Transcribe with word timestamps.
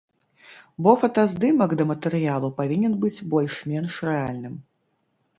Бо 0.85 0.93
фотаздымак 1.01 1.75
да 1.81 1.85
матэрыялу 1.91 2.49
павінен 2.61 2.93
быць 3.03 3.25
больш-менш 3.33 3.99
рэальным. 4.09 4.57